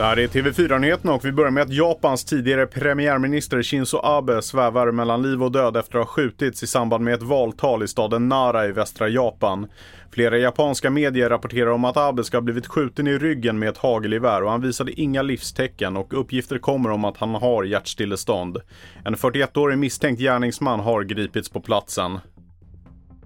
[0.00, 4.92] Det här är TV4-nyheterna och vi börjar med att Japans tidigare premiärminister Shinzo Abe svävar
[4.92, 8.28] mellan liv och död efter att ha skjutits i samband med ett valtal i staden
[8.28, 9.66] Nara i västra Japan.
[10.12, 13.78] Flera japanska medier rapporterar om att Abe ska ha blivit skjuten i ryggen med ett
[13.78, 18.58] hagelgevär och han visade inga livstecken och uppgifter kommer om att han har hjärtstillestånd.
[19.04, 22.18] En 41-årig misstänkt gärningsman har gripits på platsen.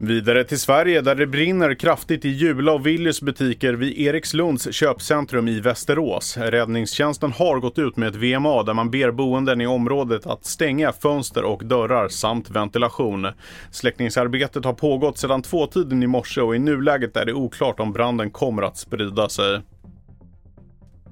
[0.07, 5.49] Vidare till Sverige där det brinner kraftigt i Jula och Willys butiker vid Erikslunds köpcentrum
[5.49, 6.37] i Västerås.
[6.37, 10.93] Räddningstjänsten har gått ut med ett VMA där man ber boenden i området att stänga
[10.93, 13.27] fönster och dörrar samt ventilation.
[13.71, 18.31] Släckningsarbetet har pågått sedan tvåtiden i morse och i nuläget är det oklart om branden
[18.31, 19.61] kommer att sprida sig.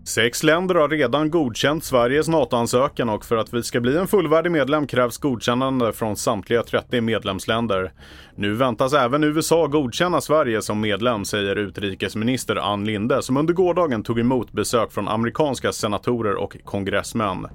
[0.04, 4.50] Sex länder har redan godkänt Sveriges NATO-ansökan och för att vi ska bli en fullvärdig
[4.52, 7.92] medlem krävs godkännande från samtliga 30 medlemsländer.
[8.36, 14.02] Nu väntas även USA godkänna Sverige som medlem, säger utrikesminister Ann Linde som under gårdagen
[14.02, 17.46] tog emot besök från amerikanska senatorer och kongressmän.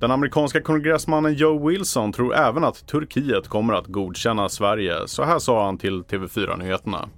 [0.00, 4.94] Den amerikanska kongressmannen Joe Wilson tror även att Turkiet kommer att godkänna Sverige.
[5.06, 7.08] Så här sa han till TV4 Nyheterna.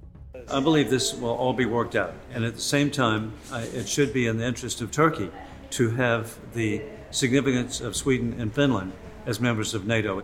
[0.49, 2.15] I believe this will all be worked out.
[2.33, 5.31] And at the same time, I, it should be in the interest of Turkey
[5.71, 8.93] to have the significance of Sweden and Finland
[9.27, 10.23] as members of NATO.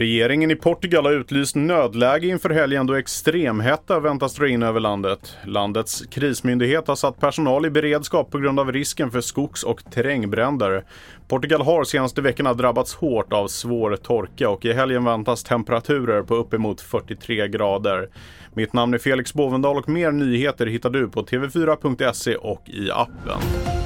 [0.00, 5.36] Regeringen i Portugal har utlyst nödläge inför helgen då extremhetta väntas dra in över landet.
[5.44, 10.84] Landets krismyndighet har satt personal i beredskap på grund av risken för skogs och terrängbränder.
[11.28, 16.34] Portugal har senaste veckorna drabbats hårt av svår torka och i helgen väntas temperaturer på
[16.34, 18.08] uppemot 43 grader.
[18.54, 23.79] Mitt namn är Felix Bovendal och mer nyheter hittar du på tv4.se och i appen.